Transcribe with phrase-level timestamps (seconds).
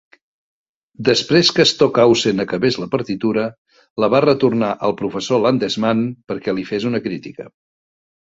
[1.09, 3.43] Després que Stockhausen acabés la partitura,
[4.05, 7.49] la va retornar al professor Landesmann perquè li fes una crítica.